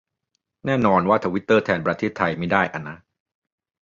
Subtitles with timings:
[0.65, 2.97] แน่นอนว่าทวิตเตอร์แทนประเทศไทยไม่ได้อะนะ